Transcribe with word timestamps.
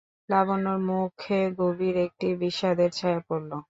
লাবণ্যর 0.29 0.79
মুখে 0.87 1.39
গভীর 1.59 1.95
একটা 2.05 2.27
বিষাদের 2.41 2.89
ছায়া 2.97 3.21
পড়ল। 3.27 3.51